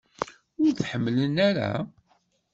Ur 0.63 0.71
t-ḥemmlen 0.73 1.35
ara? 1.49 1.71